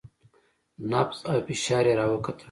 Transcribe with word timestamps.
نبض 0.91 1.19
او 1.29 1.35
فشار 1.47 1.85
يې 1.89 1.93
راوکتل. 1.99 2.39